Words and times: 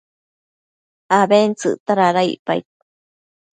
abentsëcta 1.19 1.91
dada 2.01 2.21
icpaid 2.33 2.65